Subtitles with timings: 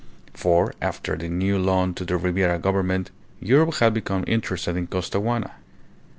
[0.33, 5.51] For, after the new loan to the Ribiera Government, Europe had become interested in Costaguana.